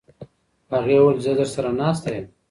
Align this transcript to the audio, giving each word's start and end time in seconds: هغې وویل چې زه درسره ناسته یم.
هغې 0.73 0.97
وویل 0.99 1.17
چې 1.19 1.23
زه 1.25 1.31
درسره 1.39 1.69
ناسته 1.81 2.09
یم. 2.15 2.25